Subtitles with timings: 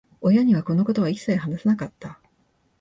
[0.19, 2.19] 親には、このことは一切話さなかった。